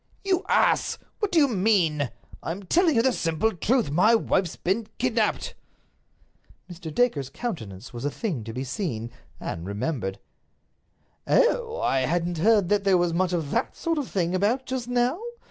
"You 0.23 0.43
ass! 0.49 0.97
What 1.19 1.31
do 1.31 1.37
you 1.37 1.47
mean? 1.47 2.09
I 2.41 2.49
am 2.49 2.63
telling 2.63 2.95
you 2.95 3.03
the 3.03 3.13
simple 3.13 3.51
truth. 3.55 3.91
My 3.91 4.15
wife's 4.15 4.55
been 4.55 4.87
kidnaped." 4.97 5.53
Mr. 6.67 6.91
Dacre's 6.91 7.29
countenance 7.29 7.93
was 7.93 8.03
a 8.03 8.09
thing 8.09 8.43
to 8.45 8.51
be 8.51 8.63
seen—and 8.63 9.67
remembered. 9.67 10.17
"Oh! 11.27 11.79
I 11.81 11.99
hadn't 11.99 12.39
heard 12.39 12.69
that 12.69 12.83
there 12.83 12.97
was 12.97 13.13
much 13.13 13.31
of 13.31 13.51
that 13.51 13.75
sort 13.75 13.99
of 13.99 14.09
thing 14.09 14.33
about 14.33 14.65
just 14.65 14.87
now. 14.87 15.19